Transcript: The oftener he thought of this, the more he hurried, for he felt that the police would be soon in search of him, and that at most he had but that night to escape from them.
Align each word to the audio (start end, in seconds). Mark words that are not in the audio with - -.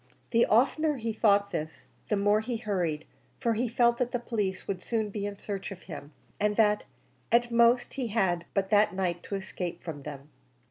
The 0.31 0.47
oftener 0.47 0.97
he 0.97 1.13
thought 1.13 1.43
of 1.43 1.51
this, 1.51 1.85
the 2.09 2.15
more 2.17 2.39
he 2.39 2.57
hurried, 2.57 3.05
for 3.39 3.53
he 3.53 3.67
felt 3.67 3.99
that 3.99 4.11
the 4.11 4.17
police 4.17 4.67
would 4.67 4.79
be 4.79 4.83
soon 4.85 5.11
in 5.11 5.37
search 5.37 5.69
of 5.69 5.83
him, 5.83 6.11
and 6.39 6.55
that 6.55 6.85
at 7.31 7.51
most 7.51 7.93
he 7.93 8.07
had 8.07 8.45
but 8.55 8.71
that 8.71 8.95
night 8.95 9.21
to 9.21 9.35
escape 9.35 9.83
from 9.83 10.01
them. 10.01 10.29